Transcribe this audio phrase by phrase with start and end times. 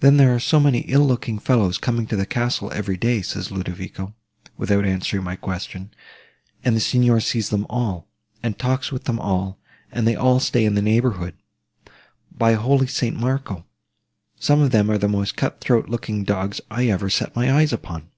[0.00, 3.50] 'Then there are so many ill looking fellows coming to the castle every day,' says
[3.50, 4.14] Ludovico,
[4.58, 5.90] without answering my question,
[6.62, 8.06] 'and the Signor sees them all,
[8.42, 9.58] and talks with them all,
[9.90, 11.36] and they all stay in the neighbourhood!
[12.30, 13.16] By holy St.
[13.16, 13.64] Marco!
[14.38, 17.72] some of them are the most cut throat looking dogs I ever set my eyes
[17.72, 18.10] upon.